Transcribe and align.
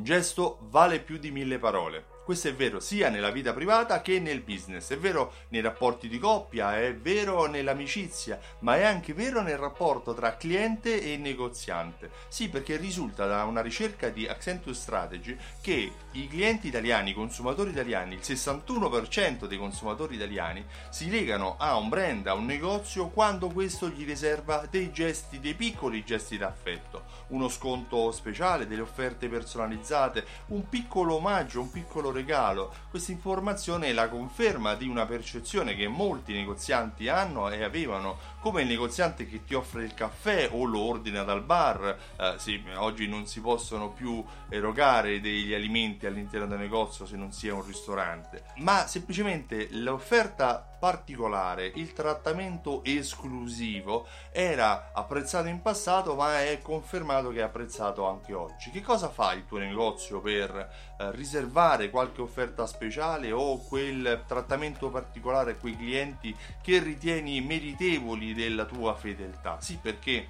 Un 0.00 0.06
gesto 0.06 0.60
vale 0.70 1.00
più 1.00 1.18
di 1.18 1.30
mille 1.30 1.58
parole. 1.58 2.19
Questo 2.30 2.46
è 2.46 2.54
vero 2.54 2.78
sia 2.78 3.08
nella 3.08 3.32
vita 3.32 3.52
privata 3.52 4.00
che 4.02 4.20
nel 4.20 4.42
business, 4.42 4.92
è 4.92 4.98
vero 4.98 5.32
nei 5.48 5.60
rapporti 5.60 6.06
di 6.06 6.20
coppia, 6.20 6.78
è 6.78 6.94
vero 6.94 7.46
nell'amicizia, 7.46 8.38
ma 8.60 8.76
è 8.76 8.84
anche 8.84 9.14
vero 9.14 9.42
nel 9.42 9.58
rapporto 9.58 10.14
tra 10.14 10.36
cliente 10.36 11.02
e 11.02 11.16
negoziante. 11.16 12.08
Sì, 12.28 12.48
perché 12.48 12.76
risulta 12.76 13.26
da 13.26 13.42
una 13.42 13.60
ricerca 13.60 14.10
di 14.10 14.28
Accenture 14.28 14.76
Strategy 14.76 15.36
che 15.60 15.90
i 16.12 16.28
clienti 16.28 16.68
italiani, 16.68 17.10
i 17.10 17.14
consumatori 17.14 17.70
italiani, 17.70 18.14
il 18.14 18.20
61% 18.20 19.46
dei 19.46 19.58
consumatori 19.58 20.14
italiani 20.14 20.64
si 20.90 21.10
legano 21.10 21.56
a 21.58 21.74
un 21.76 21.88
brand, 21.88 22.28
a 22.28 22.34
un 22.34 22.46
negozio 22.46 23.08
quando 23.08 23.48
questo 23.48 23.88
gli 23.88 24.04
riserva 24.04 24.68
dei 24.70 24.92
gesti, 24.92 25.40
dei 25.40 25.54
piccoli 25.54 26.04
gesti 26.04 26.38
d'affetto, 26.38 27.02
uno 27.30 27.48
sconto 27.48 28.12
speciale, 28.12 28.68
delle 28.68 28.82
offerte 28.82 29.28
personalizzate, 29.28 30.24
un 30.48 30.68
piccolo 30.68 31.16
omaggio, 31.16 31.60
un 31.60 31.72
piccolo 31.72 32.06
regalo 32.06 32.18
regalo. 32.20 32.72
Questa 32.90 33.12
informazione 33.12 33.88
è 33.88 33.92
la 33.92 34.08
conferma 34.08 34.74
di 34.74 34.86
una 34.86 35.06
percezione 35.06 35.74
che 35.74 35.88
molti 35.88 36.32
negozianti 36.32 37.08
hanno 37.08 37.48
e 37.50 37.64
avevano, 37.64 38.18
come 38.40 38.62
il 38.62 38.68
negoziante 38.68 39.26
che 39.26 39.44
ti 39.44 39.54
offre 39.54 39.84
il 39.84 39.94
caffè 39.94 40.48
o 40.52 40.64
lo 40.64 40.80
ordina 40.80 41.22
dal 41.22 41.42
bar. 41.42 41.98
Eh, 42.16 42.34
sì, 42.36 42.62
oggi 42.76 43.08
non 43.08 43.26
si 43.26 43.40
possono 43.40 43.90
più 43.90 44.22
erogare 44.48 45.20
degli 45.20 45.54
alimenti 45.54 46.06
all'interno 46.06 46.46
del 46.46 46.58
negozio 46.58 47.06
se 47.06 47.16
non 47.16 47.32
sia 47.32 47.54
un 47.54 47.64
ristorante, 47.64 48.44
ma 48.56 48.86
semplicemente 48.86 49.68
l'offerta 49.72 50.69
particolare, 50.80 51.70
il 51.74 51.92
trattamento 51.92 52.82
esclusivo 52.82 54.06
era 54.32 54.90
apprezzato 54.92 55.46
in 55.46 55.60
passato 55.60 56.14
ma 56.14 56.42
è 56.42 56.58
confermato 56.62 57.30
che 57.30 57.40
è 57.40 57.42
apprezzato 57.42 58.08
anche 58.08 58.32
oggi. 58.32 58.70
Che 58.70 58.80
cosa 58.80 59.10
fa 59.10 59.34
il 59.34 59.44
tuo 59.46 59.58
negozio 59.58 60.20
per 60.20 60.56
eh, 60.98 61.10
riservare 61.12 61.90
qualche 61.90 62.22
offerta 62.22 62.66
speciale 62.66 63.30
o 63.30 63.58
quel 63.58 64.24
trattamento 64.26 64.88
particolare 64.88 65.52
a 65.52 65.56
quei 65.56 65.76
clienti 65.76 66.34
che 66.62 66.78
ritieni 66.78 67.42
meritevoli 67.42 68.32
della 68.32 68.64
tua 68.64 68.94
fedeltà? 68.94 69.60
Sì, 69.60 69.78
perché 69.80 70.28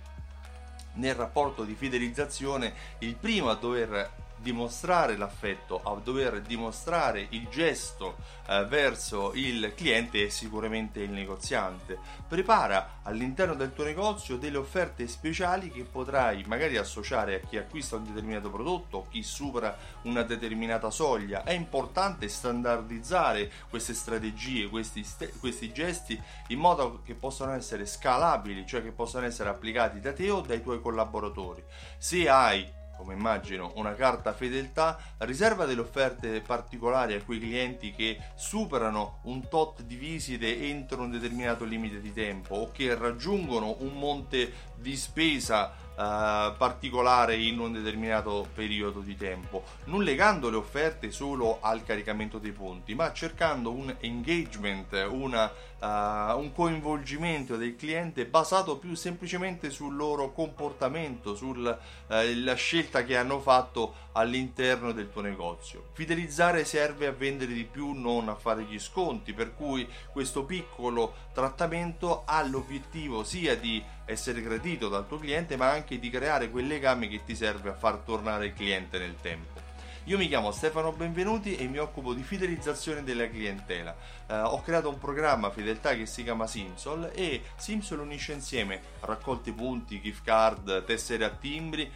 nel 0.95 1.15
rapporto 1.15 1.63
di 1.63 1.75
fidelizzazione 1.75 2.75
il 2.99 3.15
primo 3.15 3.51
a 3.51 3.55
dover 3.55 4.11
dimostrare 4.41 5.17
l'affetto, 5.17 5.81
a 5.83 5.95
dover 6.03 6.41
dimostrare 6.41 7.27
il 7.31 7.49
gesto 7.49 8.17
eh, 8.47 8.65
verso 8.65 9.33
il 9.35 9.73
cliente 9.75 10.27
è 10.27 10.29
sicuramente 10.29 11.01
il 11.01 11.11
negoziante. 11.11 11.99
Prepara 12.27 13.01
all'interno 13.03 13.55
del 13.55 13.73
tuo 13.73 13.85
negozio 13.85 14.37
delle 14.37 14.57
offerte 14.57 15.07
speciali 15.07 15.71
che 15.71 15.85
potrai 15.85 16.45
magari 16.47 16.77
associare 16.77 17.37
a 17.37 17.47
chi 17.47 17.59
acquista 17.59 17.97
un 17.97 18.05
determinato 18.05 18.51
prodotto 18.51 18.99
o 18.99 19.07
chi 19.09 19.23
supera 19.23 19.77
una 20.03 20.23
determinata 20.23 20.91
soglia. 20.91 21.43
È 21.45 21.53
importante 21.53 22.29
standardizzare 22.29 23.51
queste 23.69 23.95
strategie, 23.95 24.69
questi, 24.69 25.05
questi 25.39 25.73
gesti 25.73 26.21
in 26.49 26.59
modo 26.59 27.03
che 27.05 27.15
possano 27.15 27.53
essere 27.53 27.87
scalabili, 27.87 28.67
cioè 28.67 28.83
che 28.83 28.93
possano 28.93 29.27
essere 29.27 29.51
applicati 29.51 30.01
da 30.01 30.13
te 30.13 30.31
o 30.31 30.41
dai 30.41 30.63
tuoi 30.63 30.81
collaboratori. 30.81 31.63
Se 31.99 32.29
hai 32.29 32.79
come 33.01 33.15
immagino 33.15 33.73
una 33.77 33.95
carta 33.95 34.35
fedeltà, 34.35 34.99
riserva 35.19 35.65
delle 35.65 35.81
offerte 35.81 36.43
particolari 36.43 37.15
a 37.15 37.23
quei 37.23 37.39
clienti 37.39 37.93
che 37.93 38.19
superano 38.35 39.21
un 39.23 39.49
tot 39.49 39.83
di 39.83 39.97
visite 39.97 40.69
entro 40.69 41.03
un 41.03 41.11
determinato 41.11 41.65
limite 41.65 42.01
di 42.01 42.13
tempo 42.13 42.57
o 42.57 42.71
che 42.71 42.95
raggiungono 42.95 43.77
un 43.81 43.95
monte 43.95 44.53
di 44.77 44.97
spesa 44.97 45.73
uh, 46.01 46.57
particolare 46.57 47.37
in 47.37 47.59
un 47.59 47.73
determinato 47.73 48.49
periodo 48.55 49.01
di 49.01 49.17
tempo, 49.17 49.65
non 49.85 50.03
legando 50.03 50.49
le 50.49 50.57
offerte 50.57 51.11
solo 51.11 51.59
al 51.61 51.85
caricamento 51.85 52.39
dei 52.39 52.53
punti, 52.53 52.95
ma 52.95 53.13
cercando 53.13 53.71
un 53.71 53.95
engagement, 54.01 55.09
una, 55.11 55.45
uh, 55.45 56.39
un 56.39 56.53
coinvolgimento 56.55 57.57
del 57.57 57.77
cliente 57.77 58.25
basato 58.25 58.79
più 58.79 58.95
semplicemente 58.95 59.71
sul 59.71 59.95
loro 59.95 60.33
comportamento, 60.33 61.35
sulla 61.35 61.79
uh, 62.07 62.55
scelta 62.55 63.05
che 63.05 63.17
hanno 63.17 63.41
fatto 63.41 64.09
all'interno 64.13 64.93
del 64.93 65.11
tuo 65.11 65.23
negozio. 65.23 65.89
Fidelizzare 65.93 66.65
serve 66.65 67.07
a 67.07 67.13
vendere 67.13 67.53
di 67.53 67.65
più, 67.65 67.93
non 67.93 68.29
a 68.29 68.35
fare 68.35 68.65
gli 68.65 68.79
sconti, 68.79 69.33
per 69.33 69.55
cui 69.55 69.89
questo 70.13 70.45
piccolo 70.45 71.15
trattamento 71.33 72.23
ha 72.25 72.43
l'obiettivo 72.43 73.25
sia 73.25 73.57
di 73.57 73.83
essere 74.05 74.43
gradito 74.43 74.89
dal 74.89 75.07
tuo 75.07 75.19
cliente, 75.19 75.57
ma 75.57 75.71
anche 75.71 75.99
di 75.99 76.11
creare 76.11 76.51
quel 76.51 76.67
legame 76.67 77.09
che 77.09 77.23
ti 77.25 77.35
serve 77.37 77.71
a 77.71 77.75
far 77.75 77.99
tornare 77.99 78.47
il 78.47 78.55
cliente 78.55 78.99
nel 78.99 79.17
tempo. 79.21 79.69
Io 80.05 80.17
mi 80.17 80.29
chiamo 80.29 80.51
Stefano 80.51 80.93
Benvenuti 80.93 81.57
e 81.57 81.67
mi 81.69 81.77
occupo 81.79 82.15
di 82.15 82.23
fidelizzazione 82.23 83.05
della 83.05 83.29
clientela. 83.29 83.95
Eh, 84.27 84.41
ho 84.41 84.61
creato 84.63 84.89
un 84.89 84.99
programma 84.99 85.51
fedeltà 85.51 85.95
che 85.95 86.07
si 86.07 86.25
chiama 86.25 86.47
Simsol 86.47 87.13
e 87.15 87.43
Simsol 87.57 88.01
unisce 88.01 88.33
insieme 88.33 88.81
raccolte 89.01 89.53
punti, 89.53 90.01
gift 90.01 90.25
card, 90.25 90.85
tessere 90.85 91.25
a 91.25 91.29
timbri 91.31 91.89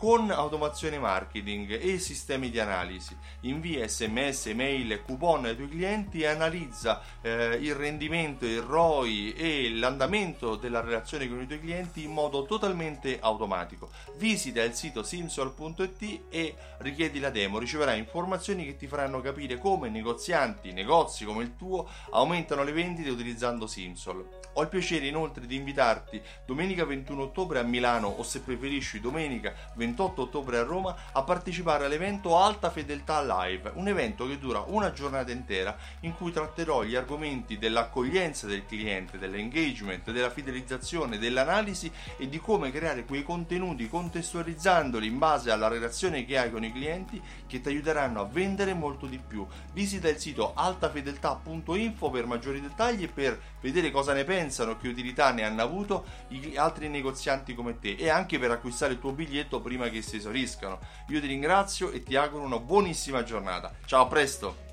con 0.00 0.30
automazione 0.30 0.98
marketing 0.98 1.78
e 1.78 1.98
sistemi 1.98 2.48
di 2.48 2.58
analisi. 2.58 3.14
Invia 3.40 3.86
sms, 3.86 4.46
mail 4.54 5.02
coupon 5.02 5.44
ai 5.44 5.54
tuoi 5.54 5.68
clienti 5.68 6.22
e 6.22 6.26
analizza 6.26 7.02
eh, 7.20 7.58
il 7.60 7.74
rendimento, 7.74 8.46
il 8.46 8.62
ROI 8.62 9.34
e 9.34 9.70
l'andamento 9.74 10.56
della 10.56 10.80
relazione 10.80 11.28
con 11.28 11.42
i 11.42 11.46
tuoi 11.46 11.60
clienti 11.60 12.04
in 12.04 12.12
modo 12.12 12.44
totalmente 12.44 13.18
automatico. 13.20 13.90
Visita 14.16 14.62
il 14.62 14.72
sito 14.72 15.02
simsol.it 15.02 16.20
e 16.30 16.54
richiedi 16.78 17.20
la 17.20 17.28
demo, 17.28 17.58
riceverai 17.58 17.98
informazioni 17.98 18.64
che 18.64 18.78
ti 18.78 18.86
faranno 18.86 19.20
capire 19.20 19.58
come 19.58 19.90
negozianti, 19.90 20.72
negozi 20.72 21.26
come 21.26 21.42
il 21.42 21.56
tuo 21.56 21.86
aumentano 22.12 22.62
le 22.62 22.72
vendite 22.72 23.10
utilizzando 23.10 23.66
Simsol. 23.66 24.26
Ho 24.54 24.62
il 24.62 24.68
piacere 24.68 25.06
inoltre 25.06 25.46
di 25.46 25.56
invitarti 25.56 26.20
domenica 26.46 26.86
21 26.86 27.22
ottobre 27.22 27.58
a 27.58 27.62
Milano 27.62 28.08
o 28.08 28.22
se 28.22 28.40
preferisci 28.40 28.98
domenica 28.98 29.54
21 29.74 29.89
28 29.90 30.22
ottobre 30.22 30.58
a 30.58 30.62
Roma 30.62 30.94
a 31.12 31.22
partecipare 31.22 31.84
all'evento 31.84 32.38
Alta 32.38 32.70
Fedeltà 32.70 33.22
Live, 33.22 33.72
un 33.74 33.88
evento 33.88 34.26
che 34.26 34.38
dura 34.38 34.64
una 34.66 34.92
giornata 34.92 35.32
intera 35.32 35.76
in 36.00 36.14
cui 36.14 36.30
tratterò 36.30 36.84
gli 36.84 36.94
argomenti 36.94 37.58
dell'accoglienza 37.58 38.46
del 38.46 38.66
cliente, 38.66 39.18
dell'engagement, 39.18 40.10
della 40.10 40.30
fidelizzazione, 40.30 41.18
dell'analisi 41.18 41.90
e 42.16 42.28
di 42.28 42.38
come 42.38 42.70
creare 42.70 43.04
quei 43.04 43.22
contenuti 43.22 43.88
contestualizzandoli 43.88 45.06
in 45.06 45.18
base 45.18 45.50
alla 45.50 45.68
relazione 45.68 46.24
che 46.24 46.38
hai 46.38 46.50
con 46.50 46.64
i 46.64 46.72
clienti 46.72 47.20
che 47.46 47.60
ti 47.60 47.68
aiuteranno 47.68 48.20
a 48.20 48.24
vendere 48.24 48.74
molto 48.74 49.06
di 49.06 49.18
più. 49.18 49.46
Visita 49.72 50.08
il 50.08 50.18
sito 50.18 50.52
altafedeltà.info 50.54 52.10
per 52.10 52.26
maggiori 52.26 52.60
dettagli 52.60 53.04
e 53.04 53.08
per 53.08 53.40
vedere 53.60 53.90
cosa 53.90 54.12
ne 54.12 54.24
pensano, 54.24 54.76
che 54.76 54.88
utilità 54.88 55.32
ne 55.32 55.42
hanno 55.42 55.62
avuto 55.62 56.04
gli 56.28 56.56
altri 56.56 56.88
negozianti 56.88 57.54
come 57.54 57.78
te 57.78 57.96
e 57.98 58.08
anche 58.08 58.38
per 58.38 58.50
acquistare 58.50 58.92
il 58.92 59.00
tuo 59.00 59.12
biglietto 59.12 59.60
prima 59.60 59.79
che 59.88 60.02
si 60.02 60.16
esauriscano. 60.16 60.78
Io 61.08 61.20
ti 61.20 61.26
ringrazio 61.26 61.90
e 61.90 62.02
ti 62.02 62.16
auguro 62.16 62.44
una 62.44 62.58
buonissima 62.58 63.22
giornata. 63.22 63.72
Ciao, 63.86 64.02
a 64.02 64.06
presto! 64.06 64.68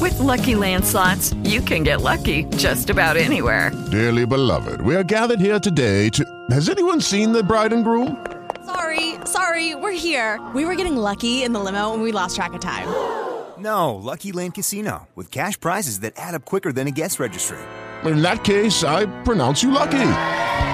With 0.00 0.18
lucky 0.18 0.54
landslots, 0.54 1.34
you 1.44 1.60
can 1.60 1.82
get 1.82 2.02
lucky 2.02 2.44
just 2.56 2.90
about 2.90 3.16
anywhere. 3.16 3.72
Dearly 3.90 4.26
beloved, 4.26 4.80
we 4.82 4.94
are 4.94 5.02
gathered 5.02 5.40
here 5.40 5.58
today 5.58 6.10
to. 6.10 6.24
Has 6.50 6.68
anyone 6.68 7.00
seen 7.00 7.32
the 7.32 7.42
bride 7.42 7.72
and 7.72 7.82
groom? 7.82 8.24
Sorry, 8.64 9.14
sorry, 9.24 9.74
we're 9.74 9.92
here. 9.92 10.40
We 10.54 10.64
were 10.64 10.74
getting 10.74 10.96
lucky 10.96 11.42
in 11.42 11.52
the 11.52 11.60
limo 11.60 11.94
and 11.94 12.02
we 12.02 12.12
lost 12.12 12.36
track 12.36 12.52
of 12.52 12.60
time. 12.60 12.88
No, 13.58 13.94
Lucky 13.94 14.32
Land 14.32 14.54
Casino, 14.54 15.08
with 15.14 15.30
cash 15.30 15.58
prizes 15.58 16.00
that 16.00 16.12
add 16.16 16.34
up 16.34 16.44
quicker 16.44 16.72
than 16.72 16.86
a 16.86 16.90
guest 16.90 17.18
registry. 17.18 17.58
In 18.04 18.20
that 18.22 18.44
case, 18.44 18.84
I 18.84 19.06
pronounce 19.22 19.62
you 19.62 19.70
lucky. 19.70 20.44